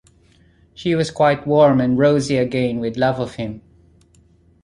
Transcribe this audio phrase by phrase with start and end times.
[0.73, 3.61] She was quite warm and rosy again with love of him.